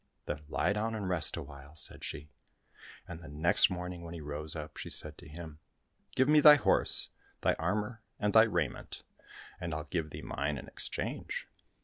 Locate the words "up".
4.55-4.75